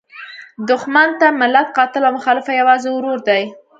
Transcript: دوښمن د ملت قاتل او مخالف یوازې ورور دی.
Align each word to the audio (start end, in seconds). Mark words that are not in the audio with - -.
دوښمن 0.67 1.09
د 1.21 1.23
ملت 1.39 1.67
قاتل 1.77 2.03
او 2.07 2.13
مخالف 2.17 2.45
یوازې 2.61 2.89
ورور 2.93 3.19
دی. 3.27 3.43